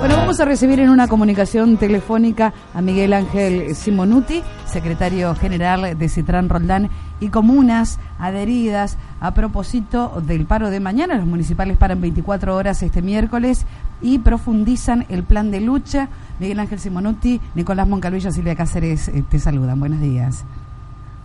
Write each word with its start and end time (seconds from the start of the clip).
Bueno, 0.00 0.16
vamos 0.16 0.40
a 0.40 0.46
recibir 0.46 0.80
en 0.80 0.88
una 0.88 1.08
comunicación 1.08 1.76
telefónica 1.76 2.54
a 2.72 2.80
Miguel 2.80 3.12
Ángel 3.12 3.74
Simonuti, 3.74 4.42
secretario 4.64 5.34
general 5.34 5.98
de 5.98 6.08
Citran 6.08 6.48
Roldán 6.48 6.88
y 7.20 7.28
comunas 7.28 8.00
adheridas 8.18 8.96
a 9.20 9.34
propósito 9.34 10.22
del 10.26 10.46
paro 10.46 10.70
de 10.70 10.80
mañana. 10.80 11.16
Los 11.16 11.26
municipales 11.26 11.76
paran 11.76 12.00
24 12.00 12.56
horas 12.56 12.82
este 12.82 13.02
miércoles 13.02 13.66
y 14.00 14.20
profundizan 14.20 15.04
el 15.10 15.22
plan 15.22 15.50
de 15.50 15.60
lucha. 15.60 16.08
Miguel 16.38 16.60
Ángel 16.60 16.78
Simonuti, 16.78 17.38
Nicolás 17.54 17.86
Moncalvilla, 17.86 18.30
Silvia 18.30 18.56
Cáceres 18.56 19.08
eh, 19.08 19.22
te 19.28 19.38
saludan. 19.38 19.78
Buenos 19.80 20.00
días. 20.00 20.46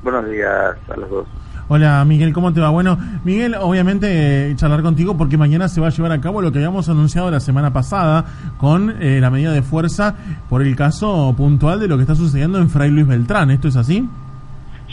Buenos 0.04 0.30
días 0.30 0.76
a 0.90 0.98
los 0.98 1.10
dos. 1.10 1.28
Hola 1.68 2.06
Miguel, 2.06 2.32
¿cómo 2.32 2.54
te 2.54 2.60
va? 2.60 2.70
Bueno, 2.70 2.96
Miguel, 3.24 3.56
obviamente 3.60 4.52
eh, 4.52 4.56
charlar 4.56 4.84
contigo 4.84 5.18
porque 5.18 5.36
mañana 5.36 5.68
se 5.68 5.82
va 5.82 5.88
a 5.88 5.90
llevar 5.90 6.12
a 6.12 6.22
cabo 6.22 6.40
lo 6.40 6.52
que 6.52 6.60
habíamos 6.60 6.90
anunciado 6.90 7.32
la 7.32 7.40
semana 7.40 7.74
pasada 7.74 8.26
con 8.60 9.02
eh, 9.02 9.20
la 9.20 9.32
medida 9.32 9.52
de 9.52 9.64
fuerza 9.64 10.16
por 10.48 10.62
el 10.62 10.76
caso 10.76 11.34
puntual 11.36 11.80
de 11.80 11.88
lo 11.88 11.98
que 11.98 12.04
está 12.04 12.14
sucediendo 12.14 12.60
en 12.60 12.70
Fray 12.70 12.92
Luis 12.92 13.08
Beltrán. 13.08 13.50
¿Esto 13.50 13.68
es 13.68 13.78
así? 13.78 14.08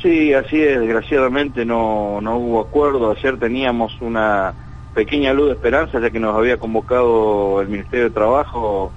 Sí, 0.01 0.33
así 0.33 0.63
es. 0.63 0.81
Desgraciadamente 0.81 1.67
no, 1.67 2.23
no 2.23 2.39
hubo 2.39 2.61
acuerdo. 2.63 3.11
Ayer 3.11 3.39
teníamos 3.39 3.93
una 4.01 4.55
pequeña 4.95 5.35
luz 5.35 5.49
de 5.49 5.53
esperanza 5.53 6.01
ya 6.01 6.09
que 6.09 6.21
nos 6.21 6.35
había 6.35 6.57
convocado 6.57 7.61
el 7.61 7.69
Ministerio 7.69 8.07
de 8.07 8.11
Trabajo 8.13 8.93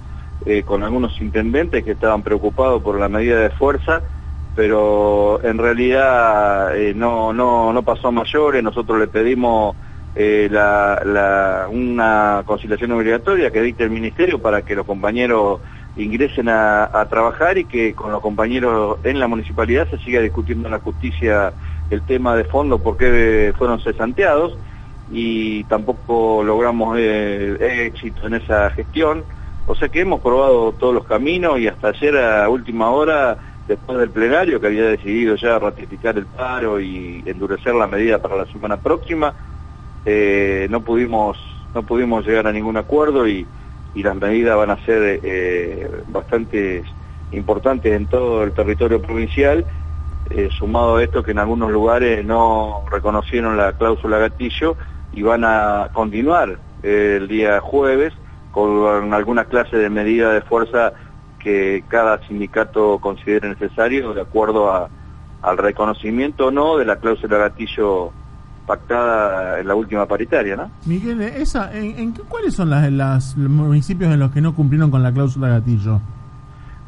eh, 0.46 0.62
con 0.62 0.82
algunos 0.82 1.20
intendentes 1.20 1.84
que 1.84 1.92
estaban 1.92 2.22
preocupados 2.22 2.82
por 2.82 2.98
la 2.98 3.10
medida 3.10 3.38
de 3.38 3.50
fuerza 3.50 4.00
pero 4.56 5.38
en 5.44 5.58
realidad 5.58 6.74
eh, 6.74 6.94
no, 6.94 7.34
no, 7.34 7.74
no 7.74 7.82
pasó 7.82 8.08
a 8.08 8.10
mayores, 8.10 8.62
nosotros 8.62 8.98
le 8.98 9.06
pedimos 9.06 9.76
eh, 10.14 10.48
la, 10.50 11.68
una 11.70 12.42
conciliación 12.46 12.90
obligatoria 12.92 13.50
que 13.50 13.60
dicte 13.60 13.84
el 13.84 13.90
Ministerio 13.90 14.40
para 14.40 14.62
que 14.62 14.74
los 14.74 14.86
compañeros 14.86 15.60
ingresen 15.98 16.48
a, 16.48 17.06
trabajar 17.10 17.58
y 17.58 17.66
que 17.66 17.94
con 17.94 18.12
los 18.12 18.22
compañeros 18.22 18.98
en 19.04 19.20
la 19.20 19.28
municipalidad 19.28 19.88
se 19.90 19.98
siga 19.98 20.20
discutiendo 20.20 20.68
en 20.68 20.72
la 20.72 20.80
justicia 20.80 21.52
el 21.90 22.00
tema 22.02 22.34
de 22.34 22.44
fondo 22.44 22.78
por 22.78 22.96
qué 22.96 23.52
fueron 23.58 23.80
cesanteados 23.80 24.56
y 25.12 25.64
tampoco 25.64 26.42
logramos 26.42 26.96
eh, 26.98 27.84
éxito 27.86 28.26
en 28.26 28.34
esa 28.34 28.70
gestión. 28.70 29.22
O 29.66 29.74
sea 29.74 29.88
que 29.88 30.00
hemos 30.00 30.20
probado 30.20 30.72
todos 30.72 30.94
los 30.94 31.04
caminos 31.04 31.58
y 31.58 31.68
hasta 31.68 31.88
ayer 31.88 32.16
a 32.16 32.48
última 32.48 32.90
hora 32.90 33.36
después 33.66 33.98
del 33.98 34.10
plenario 34.10 34.60
que 34.60 34.68
había 34.68 34.84
decidido 34.84 35.34
ya 35.36 35.58
ratificar 35.58 36.16
el 36.16 36.26
paro 36.26 36.80
y 36.80 37.22
endurecer 37.26 37.74
la 37.74 37.86
medida 37.86 38.18
para 38.18 38.36
la 38.36 38.46
semana 38.46 38.76
próxima, 38.76 39.34
eh, 40.04 40.66
no 40.70 40.82
pudimos 40.82 41.38
no 41.74 41.82
pudimos 41.82 42.24
llegar 42.24 42.46
a 42.46 42.52
ningún 42.52 42.76
acuerdo 42.76 43.28
y, 43.28 43.46
las 43.94 44.14
medidas 44.14 44.54
van 44.58 44.70
a 44.70 44.84
ser 44.84 45.20
eh, 45.22 45.90
bastante 46.08 46.84
importantes 47.32 47.90
en 47.90 48.06
todo 48.06 48.44
el 48.44 48.52
territorio 48.52 49.00
provincial, 49.00 49.64
eh, 50.28 50.50
sumado 50.58 50.96
a 50.96 51.02
esto 51.02 51.22
que 51.22 51.30
en 51.30 51.38
algunos 51.38 51.70
lugares 51.72 52.22
no 52.22 52.84
reconocieron 52.90 53.56
la 53.56 53.72
cláusula 53.72 54.18
gatillo 54.18 54.76
y 55.14 55.22
van 55.22 55.44
a 55.44 55.88
continuar 55.94 56.58
el 56.82 57.26
día 57.26 57.58
jueves 57.60 58.12
con 58.50 59.14
alguna 59.14 59.46
clase 59.46 59.78
de 59.78 59.88
medida 59.88 60.30
de 60.34 60.42
fuerza 60.42 60.92
que 61.38 61.84
cada 61.88 62.26
sindicato 62.26 62.98
considere 62.98 63.48
necesario 63.48 64.14
de 64.14 64.22
acuerdo 64.22 64.88
al 65.42 65.58
reconocimiento 65.58 66.46
o 66.46 66.50
no 66.50 66.76
de 66.76 66.84
la 66.84 66.96
cláusula 66.96 67.38
gatillo 67.38 68.12
pactada 68.66 69.60
en 69.60 69.68
la 69.68 69.74
última 69.74 70.06
paritaria, 70.06 70.56
¿no? 70.56 70.70
Miguel, 70.86 71.20
esa, 71.22 71.72
¿en, 71.72 72.12
cuáles 72.28 72.54
son 72.54 72.70
las, 72.70 73.36
los 73.36 73.50
municipios 73.50 74.12
en 74.12 74.18
los 74.18 74.32
que 74.32 74.40
no 74.40 74.54
cumplieron 74.54 74.90
con 74.90 75.02
la 75.02 75.12
cláusula 75.12 75.48
gatillo? 75.48 76.00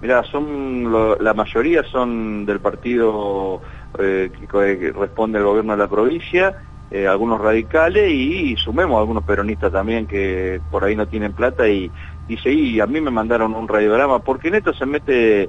Mira, 0.03 0.23
son 0.25 0.93
la 1.21 1.35
mayoría 1.35 1.83
son 1.85 2.47
del 2.47 2.61
partido 2.61 3.61
eh, 3.99 4.31
que, 4.51 4.93
responde 4.93 5.39
al 5.39 5.45
gobierno 5.45 5.73
de 5.73 5.79
la 5.79 5.89
provincia, 5.89 6.63
eh, 6.91 7.07
algunos 7.07 7.41
radicales 7.41 8.11
y, 8.11 8.53
y, 8.53 8.57
sumemos 8.57 8.99
algunos 8.99 9.25
peronistas 9.25 9.73
también 9.73 10.07
que 10.07 10.61
por 10.71 10.85
ahí 10.85 10.95
no 10.95 11.07
tienen 11.07 11.33
plata 11.33 11.69
y, 11.69 11.91
dice, 12.29 12.53
y 12.53 12.79
a 12.79 12.87
mí 12.87 13.01
me 13.01 13.11
mandaron 13.11 13.55
un 13.55 13.67
radiograma, 13.67 14.19
porque 14.21 14.49
en 14.49 14.57
esto 14.57 14.75
se 14.75 14.85
mete, 14.85 15.49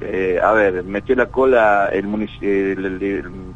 eh, 0.00 0.40
a 0.42 0.52
ver, 0.52 0.82
metió 0.82 1.14
la 1.14 1.26
cola 1.26 1.88
el, 1.92 2.04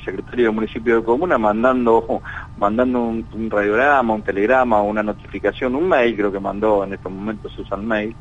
secretario 0.04 0.46
del 0.46 0.54
municipio 0.54 0.96
de 0.96 1.04
Comuna 1.04 1.36
mandando, 1.36 2.22
mandando 2.58 3.02
un, 3.02 3.50
radiograma, 3.50 4.14
un 4.14 4.22
telegrama, 4.22 4.80
una 4.80 5.02
notificación, 5.02 5.74
un 5.74 5.88
mail 5.88 6.16
creo 6.16 6.32
que 6.32 6.40
mandó 6.40 6.84
en 6.84 6.94
estos 6.94 7.10
momentos 7.10 7.52
Susan 7.52 7.84
Mail, 7.84 8.14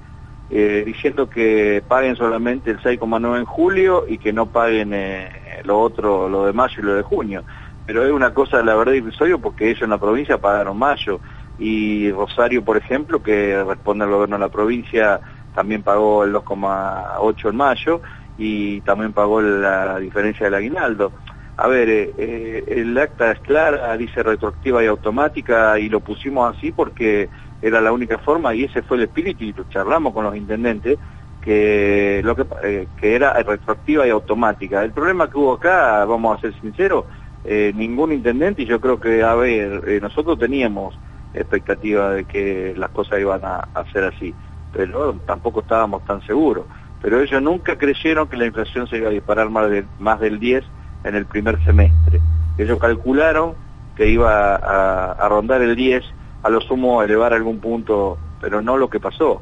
eh, 0.49 0.83
diciendo 0.85 1.29
que 1.29 1.83
paguen 1.87 2.15
solamente 2.15 2.71
el 2.71 2.79
6,9 2.79 3.37
en 3.37 3.45
julio 3.45 4.05
y 4.07 4.17
que 4.17 4.33
no 4.33 4.47
paguen 4.47 4.91
eh, 4.93 5.29
lo 5.63 5.79
otro, 5.79 6.27
lo 6.27 6.47
de 6.47 6.53
mayo 6.53 6.75
y 6.79 6.85
lo 6.85 6.95
de 6.95 7.03
junio. 7.03 7.43
Pero 7.85 8.03
es 8.03 8.11
una 8.11 8.33
cosa, 8.33 8.63
la 8.63 8.73
verdad, 8.73 8.95
episodio 8.95 9.37
porque 9.37 9.69
ellos 9.69 9.83
en 9.83 9.91
la 9.91 9.99
provincia 9.99 10.39
pagaron 10.39 10.77
mayo 10.77 11.19
y 11.57 12.11
Rosario, 12.11 12.63
por 12.63 12.77
ejemplo, 12.77 13.21
que 13.21 13.63
responde 13.63 14.03
al 14.03 14.11
gobierno 14.11 14.35
de 14.35 14.41
la 14.41 14.49
provincia, 14.49 15.21
también 15.53 15.83
pagó 15.83 16.23
el 16.23 16.33
2,8 16.33 17.49
en 17.49 17.55
mayo 17.55 18.01
y 18.37 18.81
también 18.81 19.13
pagó 19.13 19.41
la 19.41 19.99
diferencia 19.99 20.45
del 20.45 20.55
aguinaldo. 20.55 21.13
A 21.57 21.67
ver, 21.67 21.89
eh, 21.89 22.13
eh, 22.17 22.63
el 22.67 22.97
acta 22.97 23.31
es 23.31 23.39
clara, 23.39 23.95
dice 23.95 24.21
retroactiva 24.21 24.83
y 24.83 24.87
automática 24.87 25.79
y 25.79 25.87
lo 25.87 26.01
pusimos 26.01 26.55
así 26.55 26.73
porque 26.73 27.29
era 27.61 27.79
la 27.79 27.93
única 27.93 28.17
forma 28.17 28.53
y 28.53 28.65
ese 28.65 28.81
fue 28.81 28.97
el 28.97 29.03
espíritu 29.03 29.45
y 29.45 29.55
charlamos 29.69 30.13
con 30.13 30.25
los 30.25 30.35
intendentes 30.35 30.99
que 31.41 32.21
lo 32.25 32.35
que, 32.35 32.45
eh, 32.63 32.87
que 32.97 33.15
era 33.15 33.33
retroactiva 33.41 34.05
y 34.05 34.09
automática. 34.09 34.83
El 34.83 34.91
problema 34.91 35.29
que 35.29 35.37
hubo 35.37 35.53
acá, 35.53 36.03
vamos 36.03 36.37
a 36.37 36.41
ser 36.41 36.59
sinceros, 36.59 37.05
ningún 37.45 38.11
intendente 38.11 38.63
y 38.63 38.65
yo 38.65 38.81
creo 38.81 38.99
que, 38.99 39.21
a 39.21 39.35
ver, 39.35 40.01
nosotros 40.01 40.39
teníamos 40.39 40.97
expectativa 41.35 42.11
de 42.11 42.25
que 42.25 42.73
las 42.77 42.89
cosas 42.91 43.19
iban 43.19 43.41
a, 43.43 43.67
ser 43.91 44.05
así, 44.05 44.33
pero 44.73 45.13
tampoco 45.25 45.61
estábamos 45.61 46.03
tan 46.05 46.21
seguros. 46.25 46.65
Pero 47.01 47.21
ellos 47.21 47.41
nunca 47.41 47.77
creyeron 47.77 48.27
que 48.27 48.37
la 48.37 48.45
inflación 48.45 48.87
se 48.87 48.97
iba 48.97 49.09
a 49.09 49.11
disparar 49.11 49.49
más, 49.49 49.69
de, 49.69 49.85
más 49.99 50.19
del 50.19 50.39
10 50.39 50.63
en 51.03 51.15
el 51.15 51.25
primer 51.25 51.63
semestre. 51.63 52.21
Ellos 52.57 52.79
calcularon 52.79 53.53
que 53.95 54.09
iba 54.09 54.55
a, 54.55 55.29
rondar 55.29 55.61
el 55.61 55.75
10, 55.75 56.03
a 56.43 56.49
lo 56.49 56.61
sumo 56.61 57.03
elevar 57.03 57.33
algún 57.33 57.59
punto, 57.59 58.17
pero 58.41 58.61
no 58.61 58.77
lo 58.77 58.89
que 58.89 58.99
pasó, 58.99 59.41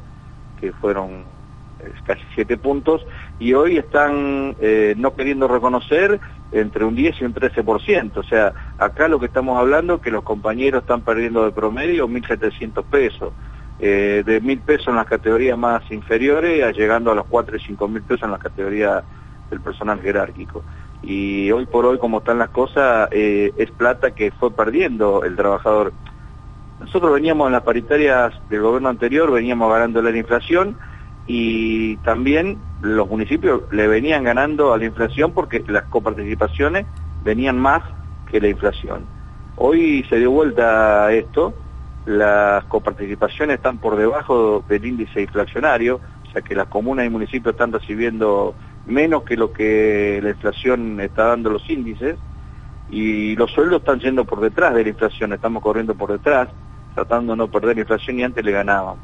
que 0.60 0.72
fueron 0.72 1.24
casi 2.06 2.22
7 2.34 2.56
puntos, 2.56 3.06
y 3.38 3.52
hoy 3.52 3.76
están 3.76 4.56
eh, 4.60 4.94
no 4.96 5.14
queriendo 5.14 5.48
reconocer 5.48 6.20
entre 6.54 6.84
un 6.84 6.94
10 6.94 7.20
y 7.20 7.24
un 7.24 7.34
13%. 7.34 8.16
O 8.16 8.22
sea, 8.22 8.52
acá 8.78 9.08
lo 9.08 9.18
que 9.18 9.26
estamos 9.26 9.58
hablando 9.58 9.96
es 9.96 10.00
que 10.00 10.10
los 10.10 10.22
compañeros 10.22 10.82
están 10.82 11.02
perdiendo 11.02 11.44
de 11.44 11.50
promedio 11.50 12.08
1.700 12.08 12.84
pesos. 12.84 13.32
Eh, 13.80 14.22
de 14.24 14.40
1.000 14.40 14.60
pesos 14.60 14.88
en 14.88 14.94
las 14.94 15.06
categorías 15.06 15.58
más 15.58 15.82
inferiores, 15.90 16.76
llegando 16.76 17.10
a 17.10 17.14
los 17.16 17.26
4 17.26 17.56
y 17.56 17.60
5.000 17.60 18.02
pesos 18.02 18.22
en 18.22 18.30
las 18.30 18.40
categorías 18.40 19.02
del 19.50 19.60
personal 19.60 20.00
jerárquico. 20.00 20.62
Y 21.02 21.50
hoy 21.50 21.66
por 21.66 21.84
hoy, 21.84 21.98
como 21.98 22.18
están 22.18 22.38
las 22.38 22.50
cosas, 22.50 23.08
eh, 23.10 23.52
es 23.56 23.70
plata 23.72 24.12
que 24.12 24.30
fue 24.30 24.52
perdiendo 24.52 25.24
el 25.24 25.34
trabajador. 25.34 25.92
Nosotros 26.78 27.12
veníamos 27.12 27.48
en 27.48 27.52
las 27.52 27.62
paritarias 27.62 28.32
del 28.48 28.62
gobierno 28.62 28.88
anterior, 28.88 29.30
veníamos 29.32 29.70
ganando 29.72 30.00
la 30.00 30.16
inflación, 30.16 30.78
y 31.26 31.96
también 31.98 32.58
los 32.82 33.08
municipios 33.08 33.62
le 33.70 33.88
venían 33.88 34.24
ganando 34.24 34.72
a 34.72 34.78
la 34.78 34.84
inflación 34.84 35.32
porque 35.32 35.64
las 35.66 35.84
coparticipaciones 35.84 36.86
venían 37.24 37.58
más 37.58 37.82
que 38.30 38.40
la 38.40 38.48
inflación. 38.48 39.06
Hoy 39.56 40.04
se 40.08 40.18
dio 40.18 40.30
vuelta 40.30 41.06
a 41.06 41.12
esto, 41.12 41.54
las 42.06 42.64
coparticipaciones 42.64 43.56
están 43.56 43.78
por 43.78 43.96
debajo 43.96 44.62
del 44.68 44.84
índice 44.84 45.22
inflacionario, 45.22 46.00
o 46.28 46.32
sea 46.32 46.42
que 46.42 46.54
las 46.54 46.66
comunas 46.66 47.06
y 47.06 47.10
municipios 47.10 47.54
están 47.54 47.72
recibiendo 47.72 48.54
menos 48.86 49.22
que 49.22 49.36
lo 49.36 49.52
que 49.52 50.20
la 50.22 50.30
inflación 50.30 51.00
está 51.00 51.28
dando 51.28 51.50
los 51.50 51.68
índices, 51.70 52.16
y 52.90 53.34
los 53.36 53.50
sueldos 53.50 53.80
están 53.80 54.00
yendo 54.00 54.24
por 54.24 54.40
detrás 54.40 54.74
de 54.74 54.82
la 54.82 54.88
inflación, 54.90 55.32
estamos 55.32 55.62
corriendo 55.62 55.94
por 55.94 56.12
detrás, 56.12 56.48
tratando 56.94 57.32
de 57.32 57.38
no 57.38 57.48
perder 57.48 57.76
la 57.76 57.82
inflación 57.82 58.20
y 58.20 58.24
antes 58.24 58.44
le 58.44 58.52
ganaban. 58.52 58.96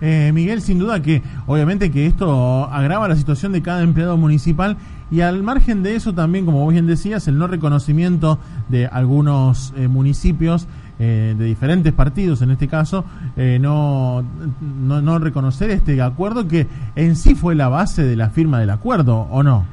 Eh, 0.00 0.30
Miguel, 0.34 0.60
sin 0.60 0.78
duda 0.78 1.02
que 1.02 1.22
obviamente 1.46 1.90
que 1.90 2.06
esto 2.06 2.64
agrava 2.64 3.08
la 3.08 3.16
situación 3.16 3.52
de 3.52 3.62
cada 3.62 3.82
empleado 3.82 4.16
municipal 4.16 4.76
y 5.10 5.20
al 5.20 5.42
margen 5.42 5.82
de 5.82 5.94
eso 5.94 6.14
también, 6.14 6.44
como 6.44 6.64
vos 6.64 6.72
bien 6.72 6.86
decías, 6.86 7.28
el 7.28 7.38
no 7.38 7.46
reconocimiento 7.46 8.38
de 8.68 8.86
algunos 8.86 9.72
eh, 9.76 9.88
municipios 9.88 10.66
eh, 10.98 11.34
de 11.36 11.44
diferentes 11.44 11.92
partidos, 11.92 12.40
en 12.42 12.52
este 12.52 12.68
caso, 12.68 13.04
no, 13.36 14.24
no, 14.60 15.02
no 15.02 15.18
reconocer 15.18 15.70
este 15.70 16.00
acuerdo 16.00 16.46
que 16.48 16.66
en 16.96 17.16
sí 17.16 17.34
fue 17.34 17.54
la 17.54 17.68
base 17.68 18.04
de 18.04 18.16
la 18.16 18.30
firma 18.30 18.60
del 18.60 18.70
acuerdo, 18.70 19.26
¿o 19.30 19.42
no? 19.42 19.66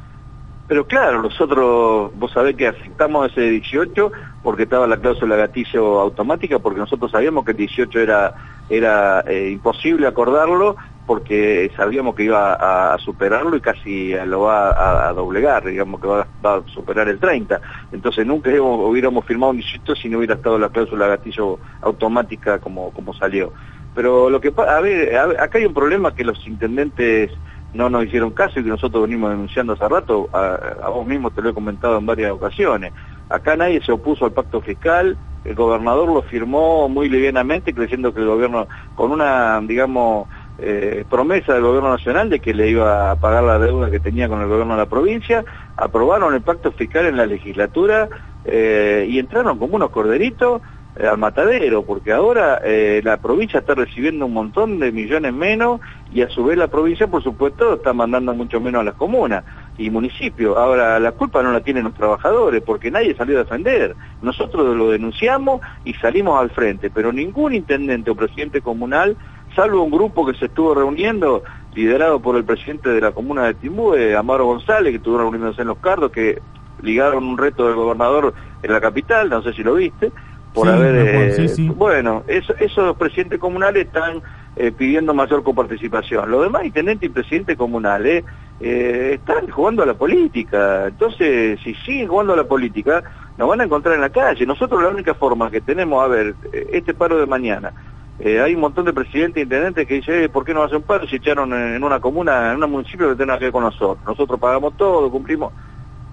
Pero 0.72 0.88
claro, 0.88 1.22
nosotros, 1.22 2.12
vos 2.18 2.32
sabés 2.32 2.56
que 2.56 2.66
aceptamos 2.66 3.30
ese 3.30 3.42
18 3.42 4.10
porque 4.44 4.64
estaba 4.64 4.88
la 4.88 4.98
cláusula 4.98 5.36
gatillo 5.36 6.00
automática, 6.00 6.60
porque 6.60 6.80
nosotros 6.80 7.12
sabíamos 7.12 7.46
que 7.46 7.52
el 7.52 7.58
18 7.58 8.00
era, 8.00 8.34
era 8.70 9.22
eh, 9.22 9.50
imposible 9.52 10.08
acordarlo, 10.08 10.76
porque 11.06 11.72
sabíamos 11.76 12.16
que 12.16 12.24
iba 12.24 12.94
a, 12.94 12.98
superarlo 13.00 13.56
y 13.56 13.62
casi 13.62 14.14
lo 14.26 14.42
va 14.42 15.10
a, 15.10 15.14
doblegar, 15.14 15.66
digamos 15.66 16.00
que 16.00 16.08
va, 16.08 16.28
a 16.44 16.62
superar 16.68 17.10
el 17.10 17.20
30. 17.20 17.60
Entonces 17.92 18.26
nunca 18.26 18.50
hubiéramos 18.50 19.26
firmado 19.26 19.52
un 19.52 19.58
18 19.58 19.96
si 19.96 20.10
no 20.10 20.20
hubiera 20.20 20.36
estado 20.36 20.58
la 20.58 20.70
cláusula 20.70 21.08
gatillo 21.08 21.60
automática 21.82 22.60
como, 22.60 22.92
como 22.92 23.14
salió. 23.14 23.52
Pero 23.94 24.30
lo 24.30 24.40
que 24.40 24.54
a 24.56 24.80
ver, 24.80 25.18
acá 25.18 25.58
hay 25.58 25.66
un 25.66 25.74
problema 25.74 26.16
que 26.16 26.24
los 26.24 26.48
intendentes 26.48 27.32
no 27.74 27.90
nos 27.90 28.06
hicieron 28.06 28.32
caso 28.32 28.60
y 28.60 28.64
que 28.64 28.70
nosotros 28.70 29.04
venimos 29.04 29.32
denunciando 29.32 29.74
hace 29.74 29.88
rato, 29.88 30.30
a, 30.34 30.90
vos 30.90 31.06
mismo 31.08 31.32
te 31.32 31.42
lo 31.42 31.50
he 31.50 31.54
comentado 31.54 31.98
en 31.98 32.06
varias 32.06 32.32
ocasiones. 32.32 32.94
Acá 33.32 33.56
nadie 33.56 33.82
se 33.82 33.92
opuso 33.92 34.26
al 34.26 34.34
pacto 34.34 34.62
fiscal, 34.62 35.18
el 35.44 35.56
gobernador 35.56 36.08
lo 36.08 36.22
firmó 36.22 36.88
muy 36.88 37.10
livianamente 37.10 37.74
creyendo 37.74 38.14
que 38.14 38.20
el 38.20 38.28
gobierno, 38.28 38.68
con 38.96 39.12
una, 39.12 39.60
digamos, 39.62 40.28
eh, 40.60 41.04
promesa 41.10 41.54
del 41.54 41.64
gobierno 41.64 41.90
nacional 41.90 42.30
de 42.30 42.40
que 42.40 42.54
le 42.54 42.70
iba 42.70 43.10
a 43.10 43.16
pagar 43.16 43.44
la 43.44 43.58
deuda 43.58 43.90
que 43.90 44.00
tenía 44.00 44.28
con 44.30 44.42
el 44.42 44.48
gobierno 44.48 44.74
de 44.74 44.82
la 44.82 44.90
provincia, 44.90 45.44
aprobaron 45.78 46.36
el 46.36 46.42
pacto 46.42 46.72
fiscal 46.72 47.08
en 47.08 47.18
la 47.18 47.26
legislatura 47.26 48.10
eh, 48.46 49.08
y 49.10 49.18
entraron 49.18 49.58
como 49.58 49.78
unos 49.78 49.90
corderitos 49.90 50.62
eh, 50.98 51.08
al 51.08 51.18
matadero, 51.18 51.84
porque 51.84 52.12
ahora 52.12 52.62
la 53.02 53.18
provincia 53.18 53.62
está 53.62 53.74
recibiendo 53.74 54.28
un 54.28 54.34
montón 54.34 54.78
de 54.78 54.92
millones 54.92 55.34
menos 55.34 55.82
y 56.14 56.22
a 56.22 56.30
su 56.30 56.44
vez 56.44 56.58
la 56.58 56.68
provincia, 56.68 57.08
por 57.08 57.24
supuesto, 57.24 57.76
está 57.76 57.94
mandando 57.94 58.34
mucho 58.36 58.62
menos 58.62 58.82
a 58.82 58.84
las 58.84 58.96
comunas 58.96 59.44
y 59.78 59.90
municipios. 59.90 60.58
Ahora, 60.58 61.00
la 61.00 61.12
culpa 61.14 61.42
no 61.42 61.52
la 61.52 61.62
tienen 61.62 61.86
los 61.86 61.94
trabajadores, 61.94 62.62
porque 62.62 62.92
nadie 62.92 63.16
salió 63.16 63.38
a 63.38 63.44
defender. 63.44 63.96
Nosotros 64.22 64.76
lo 64.76 64.92
denunciamos 64.92 65.62
y 65.86 65.94
salimos 65.96 66.40
al 66.40 66.50
frente, 66.52 66.90
pero 66.90 67.12
ningún 67.12 67.54
intendente 67.54 68.12
o 68.12 68.16
presidente 68.16 68.62
comunal, 68.62 69.18
salvo 69.56 69.84
un 69.84 69.92
grupo 69.92 70.26
que 70.26 70.38
se 70.38 70.46
estuvo 70.46 70.74
reuniendo, 70.74 71.44
liderado 71.74 72.20
por 72.20 72.36
el 72.36 72.44
presidente 72.44 72.90
de 72.90 73.02
la 73.02 73.12
comuna 73.12 73.46
de 73.46 73.54
Timbú, 73.56 73.96
Amaro 74.18 74.46
González, 74.46 74.92
que 74.92 74.98
estuvo 74.98 75.18
reuniéndose 75.18 75.62
en 75.62 75.70
Los 75.70 75.78
Cardos, 75.78 76.12
que 76.12 76.42
ligaron 76.82 77.24
un 77.24 77.38
reto 77.38 77.66
del 77.66 77.76
gobernador 77.76 78.34
en 78.64 78.72
la 78.72 78.82
capital, 78.82 79.30
no 79.30 79.42
sé 79.42 79.54
si 79.54 79.64
lo 79.64 79.76
viste, 79.76 80.12
por 80.54 80.68
haber... 80.68 81.38
Eh, 81.40 81.72
bueno, 81.76 82.24
eso, 82.28 82.54
esos 82.60 82.96
presidentes 82.98 83.40
comunales 83.40 83.86
están 83.88 84.22
eh, 84.56 84.72
pidiendo 84.72 85.14
mayor 85.14 85.44
coparticipación. 85.44 86.30
Los 86.30 86.44
demás 86.44 86.66
intendentes 86.66 87.10
y 87.10 87.14
presidentes 87.14 87.58
comunales 87.58 88.24
eh, 88.24 88.26
están 88.62 89.50
jugando 89.50 89.84
a 89.84 89.86
la 89.86 89.94
política. 89.94 90.88
Entonces, 90.88 91.60
si 91.64 91.74
siguen 91.76 92.08
jugando 92.08 92.34
a 92.34 92.38
la 92.38 92.44
política, 92.44 93.04
nos 93.38 93.50
van 93.50 93.62
a 93.62 93.64
encontrar 93.64 93.96
en 93.96 94.02
la 94.02 94.10
calle. 94.10 94.46
Nosotros 94.46 94.82
la 94.82 94.90
única 94.90 95.14
forma 95.14 95.50
que 95.50 95.62
tenemos, 95.62 96.04
a 96.04 96.08
ver, 96.08 96.36
este 96.72 96.94
paro 96.94 97.18
de 97.18 97.26
mañana, 97.26 97.74
hay 98.20 98.54
un 98.54 98.62
montón 98.62 98.86
de 98.86 98.94
presidentes 98.94 99.38
e 99.38 99.44
intendentes 99.44 99.88
que 99.88 99.96
dicen, 99.96 100.32
¿por 100.32 100.46
qué 100.46 100.54
no 100.54 100.64
hacen 100.64 100.84
paro 100.84 101.08
si 101.08 101.16
echaron 101.16 101.54
en 101.54 101.84
una 101.84 102.00
comuna, 102.00 102.52
en 102.52 102.64
un 102.64 102.72
municipio 102.72 103.10
que 103.10 103.16
tiene 103.16 103.38
que 103.40 103.46
ver 103.46 103.52
con 103.52 103.64
nosotros? 103.64 104.06
Nosotros 104.06 104.40
pagamos 104.40 104.78
todo, 104.78 105.10
cumplimos... 105.10 105.52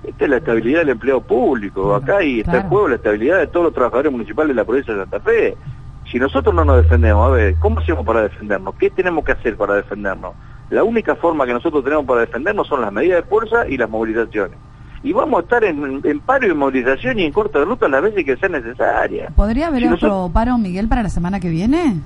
Esta 0.05 0.25
es 0.25 0.31
la 0.31 0.37
estabilidad 0.37 0.79
del 0.79 0.91
empleo 0.91 1.21
público. 1.21 1.93
Acá 1.95 2.23
y 2.23 2.41
está 2.41 2.59
el 2.59 2.63
juego 2.69 2.89
la 2.89 2.95
estabilidad 2.95 3.39
de 3.39 3.49
todos 3.49 3.65
los 3.65 3.75
trabajadores 3.75 4.13
municipales 4.13 4.51
de 4.51 4.55
la 4.55 4.65
provincia 4.65 4.95
de 4.95 5.01
Santa 5.01 5.21
Fe. 5.21 5.57
Si 6.11 6.19
nosotros 6.19 6.55
no 6.55 6.65
nos 6.65 6.83
defendemos, 6.83 7.29
a 7.29 7.33
ver, 7.33 7.57
¿cómo 7.59 7.81
hacemos 7.81 8.07
para 8.07 8.23
defendernos? 8.23 8.77
¿Qué 8.77 8.91
tenemos 8.91 9.25
que 9.25 9.33
hacer 9.33 9.57
para 9.57 9.75
defendernos? 9.75 10.35
La 10.71 10.85
única 10.85 11.17
forma 11.17 11.47
que 11.47 11.53
nosotros 11.53 11.83
tenemos 11.83 12.05
para 12.05 12.23
defendernos 12.23 12.67
son 12.69 12.83
las 12.83 12.93
medidas 12.93 13.23
de 13.23 13.29
fuerza 13.29 13.67
y 13.69 13.77
las 13.77 13.89
movilizaciones. 13.89 14.59
Y 15.03 15.13
vamos 15.13 15.41
a 15.41 15.43
estar 15.45 15.65
en, 15.65 16.21
paro 16.21 16.47
y 16.47 16.55
movilización 16.55 17.19
y 17.19 17.25
en 17.25 17.33
corta 17.33 17.61
de 17.61 17.65
ruta 17.65 17.89
las 17.89 18.03
veces 18.03 18.25
que 18.25 18.37
sea 18.37 18.49
necesaria. 18.49 19.31
¿Podría 19.35 19.69
haber 19.69 19.93
otro 19.93 20.31
paro, 20.33 20.59
Miguel, 20.59 20.89
para 20.89 21.03
la 21.03 21.09
semana 21.09 21.39
que 21.41 21.49
viene? 21.49 22.01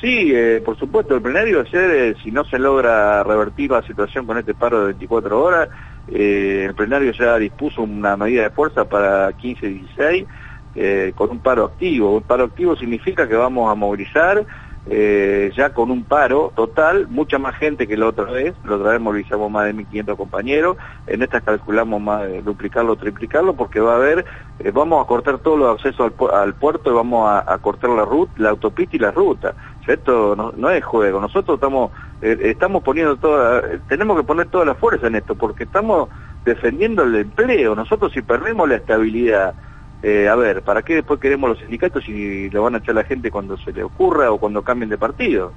Sí, 0.00 0.30
eh, 0.32 0.62
por 0.64 0.78
supuesto, 0.78 1.14
el 1.14 1.20
plenario 1.20 1.60
ayer, 1.60 1.90
eh, 1.90 2.14
si 2.22 2.30
no 2.30 2.44
se 2.44 2.58
logra 2.58 3.22
revertir 3.22 3.70
la 3.70 3.82
situación 3.82 4.26
con 4.26 4.38
este 4.38 4.54
paro 4.54 4.80
de 4.80 4.84
24 4.86 5.42
horas, 5.42 5.68
eh, 6.08 6.64
el 6.68 6.74
plenario 6.74 7.12
ya 7.12 7.36
dispuso 7.36 7.82
una 7.82 8.16
medida 8.16 8.44
de 8.44 8.50
fuerza 8.50 8.84
para 8.88 9.32
15 9.32 9.66
y 9.66 9.74
16 9.74 10.26
eh, 10.74 11.12
con 11.14 11.30
un 11.30 11.40
paro 11.40 11.64
activo. 11.64 12.16
Un 12.16 12.22
paro 12.22 12.44
activo 12.44 12.76
significa 12.76 13.28
que 13.28 13.34
vamos 13.34 13.70
a 13.70 13.74
movilizar 13.74 14.44
eh, 14.88 15.52
ya 15.54 15.74
con 15.74 15.90
un 15.90 16.04
paro 16.04 16.52
total, 16.56 17.06
mucha 17.08 17.38
más 17.38 17.56
gente 17.56 17.86
que 17.86 17.96
la 17.96 18.06
otra 18.08 18.24
vez, 18.24 18.54
la 18.64 18.76
otra 18.76 18.92
vez 18.92 19.00
movilizamos 19.00 19.50
más 19.50 19.66
de 19.66 19.74
1.500 19.74 20.16
compañeros, 20.16 20.76
en 21.06 21.22
esta 21.22 21.40
calculamos 21.40 22.00
más 22.00 22.22
duplicarlo 22.44 22.96
triplicarlo 22.96 23.54
porque 23.54 23.80
va 23.80 23.92
a 23.92 23.96
haber, 23.96 24.24
vamos 24.72 25.04
a 25.04 25.06
cortar 25.06 25.38
todos 25.38 25.58
los 25.58 25.74
accesos 25.74 26.12
al, 26.32 26.54
puerto 26.54 26.90
y 26.90 26.94
vamos 26.94 27.28
a, 27.28 27.58
cortar 27.58 27.90
la 27.90 28.04
ruta, 28.04 28.32
la 28.38 28.50
autopista 28.50 28.96
y 28.96 28.98
la 28.98 29.10
ruta. 29.10 29.54
Esto 29.86 30.36
no, 30.36 30.52
no 30.56 30.70
es 30.70 30.84
juego, 30.84 31.20
nosotros 31.20 31.56
estamos 31.56 31.90
eh, 32.22 32.38
estamos 32.42 32.82
poniendo 32.82 33.16
toda, 33.16 33.62
tenemos 33.88 34.16
que 34.16 34.24
poner 34.24 34.48
toda 34.48 34.64
la 34.64 34.74
fuerza 34.74 35.06
en 35.06 35.16
esto, 35.16 35.34
porque 35.34 35.64
estamos 35.64 36.08
defendiendo 36.44 37.02
el 37.02 37.14
empleo. 37.16 37.74
Nosotros 37.74 38.12
si 38.12 38.22
perdemos 38.22 38.68
la 38.68 38.76
estabilidad, 38.76 39.54
eh, 40.02 40.28
a 40.28 40.34
ver, 40.34 40.62
¿para 40.62 40.82
qué 40.82 40.94
después 40.94 41.20
queremos 41.20 41.50
los 41.50 41.58
sindicatos 41.58 42.04
si 42.04 42.48
lo 42.50 42.62
van 42.62 42.74
a 42.74 42.78
echar 42.78 42.94
la 42.94 43.04
gente 43.04 43.30
cuando 43.30 43.56
se 43.58 43.72
le 43.72 43.82
ocurra 43.82 44.30
o 44.30 44.38
cuando 44.38 44.62
cambien 44.62 44.88
de 44.88 44.96
partido? 44.96 45.52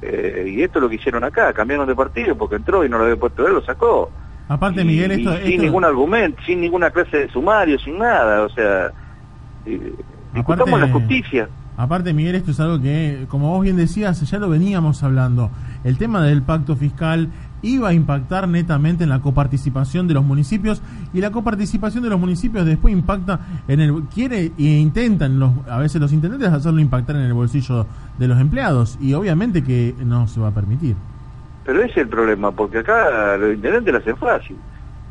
Eh, 0.00 0.52
y 0.54 0.62
esto 0.62 0.78
es 0.78 0.82
lo 0.82 0.88
que 0.88 0.94
hicieron 0.94 1.24
acá, 1.24 1.52
cambiaron 1.52 1.88
de 1.88 1.96
partido 1.96 2.36
porque 2.36 2.56
entró 2.56 2.84
y 2.84 2.88
no 2.88 2.98
lo 2.98 3.04
había 3.04 3.16
puesto 3.16 3.46
él, 3.46 3.54
lo 3.54 3.62
sacó. 3.62 4.10
Aparte, 4.48 4.84
Miguel, 4.84 5.10
esto, 5.10 5.36
Sin 5.44 5.60
ningún 5.60 5.84
argumento, 5.84 6.40
sin 6.46 6.60
ninguna 6.60 6.90
clase 6.90 7.18
de 7.18 7.28
sumario, 7.28 7.78
sin 7.78 7.98
nada, 7.98 8.44
o 8.44 8.48
sea, 8.48 8.92
discutamos 10.32 10.80
la 10.80 10.88
justicia. 10.88 11.48
Aparte, 11.76 12.12
Miguel, 12.12 12.36
esto 12.36 12.52
es 12.52 12.60
algo 12.60 12.80
que, 12.80 13.26
como 13.28 13.50
vos 13.50 13.62
bien 13.62 13.76
decías, 13.76 14.20
ya 14.28 14.38
lo 14.38 14.48
veníamos 14.48 15.02
hablando. 15.02 15.50
El 15.84 15.98
tema 15.98 16.22
del 16.24 16.42
pacto 16.42 16.76
fiscal 16.76 17.28
iba 17.62 17.88
a 17.88 17.92
impactar 17.92 18.48
netamente 18.48 19.04
en 19.04 19.10
la 19.10 19.20
coparticipación 19.20 20.08
de 20.08 20.14
los 20.14 20.24
municipios 20.24 20.82
y 21.12 21.20
la 21.20 21.30
coparticipación 21.30 22.02
de 22.02 22.10
los 22.10 22.20
municipios 22.20 22.66
después 22.66 22.92
impacta 22.92 23.40
en 23.66 23.80
el 23.80 24.02
quiere 24.14 24.52
e 24.58 24.62
intentan 24.62 25.38
los, 25.38 25.52
a 25.68 25.78
veces 25.78 26.00
los 26.00 26.12
intendentes 26.12 26.48
hacerlo 26.48 26.80
impactar 26.80 27.16
en 27.16 27.22
el 27.22 27.32
bolsillo 27.32 27.86
de 28.18 28.28
los 28.28 28.40
empleados 28.40 28.98
y 29.00 29.14
obviamente 29.14 29.62
que 29.62 29.94
no 30.04 30.26
se 30.28 30.40
va 30.40 30.48
a 30.48 30.52
permitir. 30.52 30.96
Pero 31.64 31.80
ese 31.82 31.90
es 31.90 31.96
el 31.98 32.08
problema, 32.08 32.50
porque 32.50 32.78
acá 32.78 33.36
los 33.36 33.54
intendentes 33.54 33.92
lo 33.92 33.98
hacen 33.98 34.16
fácil. 34.16 34.56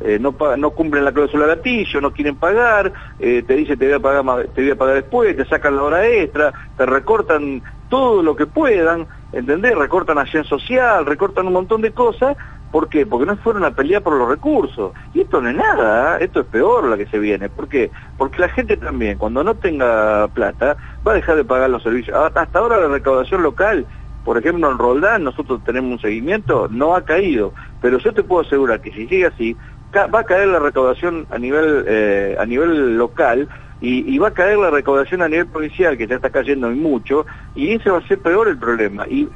Eh, 0.00 0.18
no, 0.20 0.32
cumplen 0.70 1.04
la 1.04 1.12
cláusula 1.12 1.46
gatillo, 1.46 2.00
no 2.00 2.12
quieren 2.12 2.36
pagar, 2.36 2.92
eh, 3.18 3.42
te 3.44 3.54
dice 3.54 3.76
te 3.76 3.86
voy, 3.86 3.94
a 3.94 4.00
pagar, 4.00 4.46
te 4.54 4.62
voy 4.62 4.70
a 4.70 4.76
pagar 4.76 4.94
después, 4.94 5.36
te 5.36 5.44
sacan 5.44 5.74
la 5.74 5.82
hora 5.82 6.06
extra, 6.06 6.52
te 6.76 6.86
recortan 6.86 7.62
todo 7.88 8.22
lo 8.22 8.36
que 8.36 8.46
puedan, 8.46 9.06
¿entendés? 9.32 9.76
Recortan 9.76 10.18
acción 10.18 10.44
social, 10.44 11.04
recortan 11.04 11.48
un 11.48 11.54
montón 11.54 11.80
de 11.80 11.90
cosas, 11.90 12.36
¿por 12.70 12.88
qué? 12.88 13.06
Porque 13.06 13.26
no 13.26 13.36
fueron 13.38 13.64
a 13.64 13.72
pelear 13.72 14.02
por 14.02 14.14
los 14.14 14.28
recursos. 14.28 14.92
Y 15.14 15.22
esto 15.22 15.40
no 15.40 15.48
es 15.48 15.56
nada, 15.56 16.18
¿eh? 16.18 16.24
esto 16.24 16.40
es 16.40 16.46
peor 16.46 16.84
lo 16.84 16.96
que 16.96 17.06
se 17.06 17.18
viene. 17.18 17.48
¿Por 17.48 17.68
qué? 17.68 17.90
Porque 18.16 18.38
la 18.38 18.50
gente 18.50 18.76
también, 18.76 19.18
cuando 19.18 19.42
no 19.42 19.56
tenga 19.56 20.28
plata, 20.28 20.76
va 21.06 21.12
a 21.12 21.16
dejar 21.16 21.36
de 21.36 21.44
pagar 21.44 21.70
los 21.70 21.82
servicios. 21.82 22.16
Hasta 22.16 22.58
ahora 22.58 22.78
la 22.78 22.88
recaudación 22.88 23.42
local 23.42 23.86
por 24.28 24.36
ejemplo, 24.36 24.70
en 24.70 24.76
Roldán 24.76 25.24
nosotros 25.24 25.64
tenemos 25.64 25.90
un 25.90 26.00
seguimiento, 26.00 26.68
no 26.70 26.94
ha 26.94 27.02
caído, 27.02 27.54
pero 27.80 27.96
yo 27.96 28.12
te 28.12 28.22
puedo 28.22 28.42
asegurar 28.42 28.82
que 28.82 28.90
si 28.90 29.06
sigue 29.06 29.24
así, 29.24 29.56
va 29.94 30.20
a 30.20 30.24
caer 30.24 30.48
la 30.48 30.58
recaudación 30.58 31.26
a 31.30 31.38
nivel, 31.38 31.84
eh, 31.86 32.36
a 32.38 32.44
nivel 32.46 32.96
local 32.96 33.48
y, 33.80 34.18
va 34.18 34.28
a 34.28 34.32
caer 34.32 34.58
la 34.58 34.70
recaudación 34.70 35.22
a 35.22 35.28
nivel 35.28 35.46
provincial, 35.46 35.96
que 35.96 36.06
ya 36.06 36.16
está 36.16 36.30
cayendo 36.30 36.68
mucho, 36.70 37.26
y 37.54 37.72
ese 37.72 37.90
va 37.90 37.98
a 37.98 38.08
ser 38.08 38.18
peor 38.18 38.48
el 38.48 38.58
problema. 38.58 39.06
Y, 39.06 39.28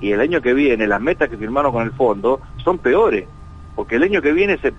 y 0.00 0.10
el 0.10 0.20
año 0.20 0.40
que 0.42 0.52
viene, 0.52 0.86
las 0.86 1.00
metas 1.00 1.28
que 1.28 1.36
firmaron 1.36 1.72
con 1.72 1.84
el 1.84 1.92
fondo 1.92 2.40
son 2.64 2.78
peores, 2.78 3.26
porque 3.76 3.96
el 3.96 4.02
año 4.02 4.20
que 4.20 4.32
viene 4.32 4.58
se 4.58 4.74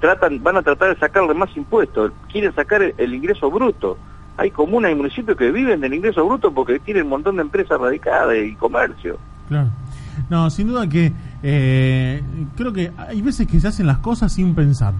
tratan, 0.00 0.42
van 0.42 0.56
a 0.56 0.62
tratar 0.62 0.94
de 0.94 1.00
sacarle 1.00 1.34
más 1.34 1.54
impuestos, 1.56 2.12
quieren 2.32 2.54
sacar 2.54 2.82
el, 2.82 3.14
ingreso 3.14 3.50
bruto. 3.50 3.98
Hay 4.36 4.50
comunas 4.50 4.92
y 4.92 4.94
municipios 4.94 5.36
que 5.36 5.50
viven 5.50 5.80
del 5.80 5.94
ingreso 5.94 6.24
bruto 6.24 6.52
porque 6.52 6.78
tienen 6.78 7.04
un 7.04 7.10
montón 7.10 7.36
de 7.36 7.42
empresas 7.42 7.78
radicadas 7.78 8.36
y 8.36 8.54
comercio. 8.54 9.18
Claro. 9.48 9.68
No, 10.30 10.50
sin 10.50 10.68
duda 10.68 10.88
que 10.88 11.12
eh, 11.42 12.22
creo 12.56 12.72
que 12.72 12.92
hay 12.96 13.22
veces 13.22 13.46
que 13.46 13.58
se 13.60 13.68
hacen 13.68 13.86
las 13.86 13.98
cosas 13.98 14.32
sin 14.32 14.54
pensar. 14.54 14.94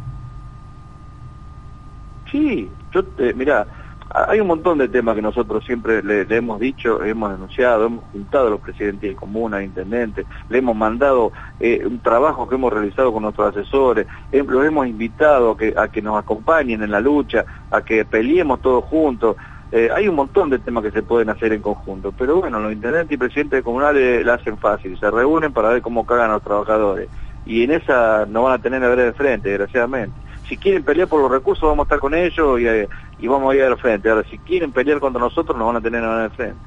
Sí, 2.31 2.69
yo, 2.93 3.03
eh, 3.19 3.33
mira, 3.35 3.67
hay 4.11 4.41
un 4.41 4.47
montón 4.47 4.79
de 4.79 4.89
temas 4.89 5.15
que 5.15 5.23
nosotros 5.23 5.65
siempre 5.65 6.03
le, 6.03 6.25
hemos 6.35 6.59
dicho, 6.61 7.03
hemos 7.05 7.31
denunciado, 7.33 7.87
hemos 7.87 8.05
juntado 8.13 8.47
a 8.47 8.51
los 8.51 8.61
presidentes 8.61 9.11
de 9.11 9.17
comunas, 9.17 9.63
intendentes, 9.63 10.27
le 10.49 10.59
hemos 10.59 10.75
mandado 10.77 11.33
eh, 11.61 11.83
un 11.85 11.99
trabajo 11.99 12.49
que 12.49 12.55
hemos 12.55 12.73
realizado 12.73 13.13
con 13.13 13.23
nuestros 13.23 13.55
asesores, 13.55 14.07
los 14.33 14.65
hemos 14.65 14.87
invitado 14.87 15.57
a 15.77 15.89
que 15.89 16.03
nos 16.03 16.19
acompañen 16.19 16.83
en 16.83 16.91
la 16.91 17.01
lucha, 17.01 17.45
a 17.71 17.83
que 17.83 18.05
peleemos 18.05 18.61
todos 18.63 18.85
juntos. 18.85 19.37
Eh, 19.71 19.91
hay 19.95 20.09
un 20.09 20.15
montón 20.15 20.49
de 20.51 20.59
temas 20.59 20.83
que 20.83 20.91
se 20.91 21.03
pueden 21.03 21.29
hacer 21.29 21.53
en 21.53 21.61
conjunto, 21.61 22.13
pero 22.17 22.41
bueno, 22.41 22.59
los 22.59 22.73
intendentes 22.73 23.15
y 23.15 23.19
presidentes 23.19 23.63
comunales 23.63 24.25
la 24.25 24.35
hacen 24.35 24.57
fácil, 24.57 24.99
se 24.99 25.11
reúnen 25.11 25.53
para 25.53 25.69
ver 25.71 25.83
cómo 25.83 26.07
cagan 26.07 26.31
a 26.31 26.35
los 26.35 26.43
trabajadores. 26.43 27.09
Y 27.45 27.65
en 27.65 27.73
esa 27.73 28.27
no 28.27 28.45
van 28.45 28.55
a 28.55 28.63
tener 28.63 28.83
a 28.83 28.89
ver 28.89 28.99
de 28.99 29.13
frente, 29.13 29.51
desgraciadamente 29.51 30.29
si 30.49 30.57
quieren 30.57 30.83
pelear 30.83 31.09
por 31.09 31.21
los 31.21 31.31
recursos 31.31 31.69
vamos 31.69 31.85
a 31.85 31.87
estar 31.87 32.01
con 32.01 32.15
ellos 32.15 32.61
y, 32.61 32.67
eh, 32.67 32.89
vamos 33.23 33.53
a 33.53 33.57
ir 33.57 33.63
al 33.63 33.77
frente. 33.77 34.09
Ahora, 34.09 34.25
si 34.29 34.39
quieren 34.39 34.73
pelear 34.73 34.99
contra 34.99 35.21
nosotros 35.21 35.57
nos 35.57 35.67
van 35.67 35.77
a 35.77 35.81
tener 35.81 36.03
en 36.03 36.11
el 36.11 36.31
frente. 36.31 36.59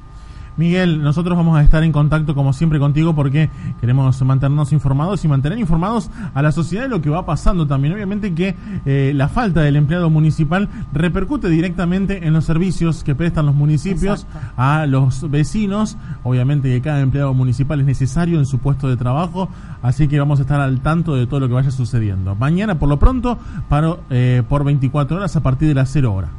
Miguel, 0.62 1.02
nosotros 1.02 1.36
vamos 1.36 1.58
a 1.58 1.62
estar 1.62 1.82
en 1.82 1.90
contacto 1.90 2.36
como 2.36 2.52
siempre 2.52 2.78
contigo 2.78 3.16
porque 3.16 3.50
queremos 3.80 4.22
mantenernos 4.22 4.72
informados 4.72 5.24
y 5.24 5.28
mantener 5.28 5.58
informados 5.58 6.08
a 6.34 6.40
la 6.40 6.52
sociedad 6.52 6.84
de 6.84 6.88
lo 6.88 7.02
que 7.02 7.10
va 7.10 7.26
pasando 7.26 7.66
también. 7.66 7.94
Obviamente 7.94 8.32
que 8.32 8.54
eh, 8.86 9.10
la 9.12 9.26
falta 9.26 9.62
del 9.62 9.74
empleado 9.74 10.08
municipal 10.08 10.68
repercute 10.92 11.48
directamente 11.48 12.28
en 12.28 12.32
los 12.32 12.44
servicios 12.44 13.02
que 13.02 13.16
prestan 13.16 13.46
los 13.46 13.56
municipios 13.56 14.24
a 14.56 14.86
los 14.86 15.28
vecinos. 15.28 15.96
Obviamente 16.22 16.68
que 16.68 16.80
cada 16.80 17.00
empleado 17.00 17.34
municipal 17.34 17.80
es 17.80 17.86
necesario 17.86 18.38
en 18.38 18.46
su 18.46 18.60
puesto 18.60 18.88
de 18.88 18.96
trabajo, 18.96 19.48
así 19.82 20.06
que 20.06 20.20
vamos 20.20 20.38
a 20.38 20.42
estar 20.42 20.60
al 20.60 20.80
tanto 20.80 21.16
de 21.16 21.26
todo 21.26 21.40
lo 21.40 21.48
que 21.48 21.54
vaya 21.54 21.72
sucediendo. 21.72 22.36
Mañana, 22.36 22.78
por 22.78 22.88
lo 22.88 23.00
pronto, 23.00 23.36
paro 23.68 23.98
eh, 24.10 24.44
por 24.48 24.62
24 24.62 25.16
horas 25.16 25.34
a 25.34 25.42
partir 25.42 25.66
de 25.66 25.74
las 25.74 25.90
0 25.90 26.14
horas. 26.14 26.30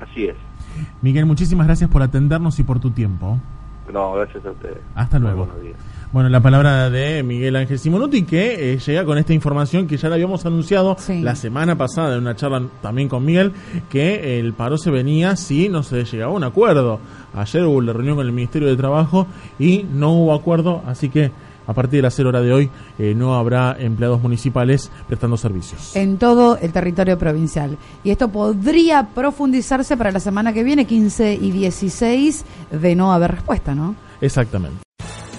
Así 0.00 0.24
es. 0.24 0.36
Miguel, 1.02 1.26
muchísimas 1.26 1.66
gracias 1.66 1.90
por 1.90 2.02
atendernos 2.02 2.58
y 2.58 2.62
por 2.62 2.80
tu 2.80 2.90
tiempo. 2.90 3.38
No, 3.92 4.12
gracias 4.14 4.44
a 4.46 4.50
ustedes. 4.50 4.78
Hasta 4.94 5.18
luego. 5.18 5.48
Bueno, 6.12 6.28
la 6.28 6.40
palabra 6.40 6.90
de 6.90 7.22
Miguel 7.22 7.56
Ángel 7.56 7.78
Simonuti 7.78 8.22
que 8.22 8.72
eh, 8.72 8.78
llega 8.78 9.04
con 9.04 9.18
esta 9.18 9.34
información 9.34 9.86
que 9.86 9.96
ya 9.96 10.08
la 10.08 10.14
habíamos 10.14 10.46
anunciado 10.46 10.96
la 11.08 11.34
semana 11.34 11.76
pasada 11.76 12.14
en 12.14 12.20
una 12.20 12.36
charla 12.36 12.62
también 12.80 13.08
con 13.08 13.24
Miguel, 13.24 13.52
que 13.90 14.38
el 14.38 14.52
paro 14.52 14.78
se 14.78 14.90
venía 14.90 15.34
si 15.36 15.68
no 15.68 15.82
se 15.82 16.04
llegaba 16.04 16.32
a 16.32 16.36
un 16.36 16.44
acuerdo. 16.44 17.00
Ayer 17.34 17.64
hubo 17.64 17.80
la 17.80 17.92
reunión 17.92 18.16
con 18.16 18.26
el 18.26 18.32
Ministerio 18.32 18.68
de 18.68 18.76
Trabajo 18.76 19.26
y 19.58 19.84
no 19.92 20.12
hubo 20.12 20.34
acuerdo, 20.34 20.82
así 20.86 21.08
que 21.08 21.32
a 21.66 21.72
partir 21.72 21.98
de 21.98 22.02
las 22.02 22.14
0 22.14 22.28
hora 22.28 22.40
de 22.40 22.52
hoy 22.52 22.70
eh, 22.98 23.14
no 23.16 23.34
habrá 23.34 23.76
empleados 23.78 24.22
municipales 24.22 24.90
prestando 25.06 25.36
servicios. 25.36 25.94
En 25.96 26.18
todo 26.18 26.58
el 26.58 26.72
territorio 26.72 27.18
provincial. 27.18 27.76
Y 28.02 28.10
esto 28.10 28.28
podría 28.28 29.08
profundizarse 29.14 29.96
para 29.96 30.12
la 30.12 30.20
semana 30.20 30.52
que 30.52 30.64
viene, 30.64 30.86
15 30.86 31.34
y 31.34 31.50
16, 31.50 32.44
de 32.70 32.94
no 32.94 33.12
haber 33.12 33.32
respuesta, 33.32 33.74
¿no? 33.74 33.94
Exactamente. 34.20 34.84